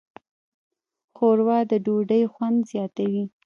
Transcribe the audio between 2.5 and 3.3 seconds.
زیاتوي.